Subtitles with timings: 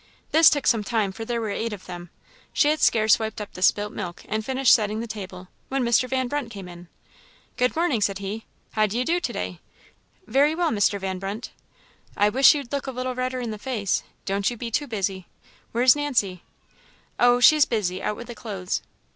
[0.31, 2.09] This took some time, for there were eight of them.
[2.53, 6.09] She had scarce wiped up the spilt milk and finished setting the table, when Mr.
[6.09, 6.87] Van Brunt came in.
[7.55, 8.45] "Good morning!" said he.
[8.71, 9.59] "How d'ye do to day?"
[10.25, 10.99] "Very well, Mr.
[10.99, 11.51] Van Brunt."
[12.17, 14.01] "I wish you'd look a little redder in the face.
[14.25, 15.27] Don't you be too busy.
[15.71, 16.41] Where's Nancy?"
[17.19, 18.81] "Oh, she's busy, out with the clothes."